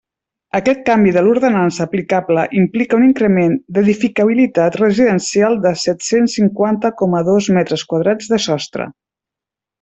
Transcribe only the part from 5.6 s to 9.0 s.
de set-cents cinquanta coma dos metres quadrats de sostre.